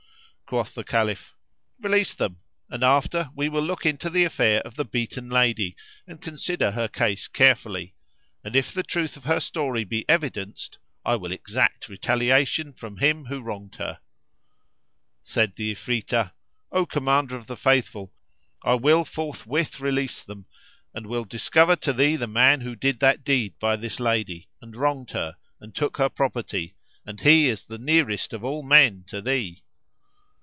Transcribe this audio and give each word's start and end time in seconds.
Quoth 0.51 0.73
the 0.73 0.83
Caliph, 0.83 1.33
"Release 1.79 2.13
them 2.13 2.41
and 2.69 2.83
after 2.83 3.29
we 3.33 3.47
will 3.47 3.61
look 3.61 3.85
into 3.85 4.09
the 4.09 4.25
affair 4.25 4.59
of 4.63 4.75
the 4.75 4.83
beaten 4.83 5.29
lady 5.29 5.77
and 6.05 6.21
consider 6.21 6.71
her 6.71 6.89
case 6.89 7.29
carefully; 7.29 7.95
and 8.43 8.53
if 8.53 8.73
the 8.73 8.83
truth 8.83 9.15
of 9.15 9.23
her 9.23 9.39
story 9.39 9.85
be 9.85 10.03
evidenced 10.09 10.77
I 11.05 11.15
will 11.15 11.31
exact 11.31 11.87
retaliation[FN#352] 11.87 12.77
from 12.77 12.97
him 12.97 13.25
who 13.27 13.39
wronged 13.41 13.75
her." 13.75 14.01
Said 15.23 15.55
the 15.55 15.71
Ifritah, 15.73 16.33
"O 16.69 16.85
Commander 16.85 17.37
of 17.37 17.47
the 17.47 17.55
Faithful, 17.55 18.11
I 18.61 18.73
will 18.73 19.05
forthwith 19.05 19.79
release 19.79 20.21
them 20.21 20.47
and 20.93 21.07
will 21.07 21.23
discover 21.23 21.77
to 21.77 21.93
thee 21.93 22.17
the 22.17 22.27
man 22.27 22.59
who 22.59 22.75
did 22.75 22.99
that 22.99 23.23
deed 23.23 23.57
by 23.57 23.77
this 23.77 24.01
lady 24.01 24.49
and 24.61 24.75
wronged 24.75 25.11
her 25.11 25.37
and 25.61 25.73
took 25.73 25.95
her 25.95 26.09
property, 26.09 26.75
and 27.05 27.21
he 27.21 27.47
is 27.47 27.61
the 27.63 27.77
nearest 27.79 28.33
of 28.33 28.43
all 28.43 28.63
men 28.63 29.05
to 29.07 29.21
thee!" 29.21 29.63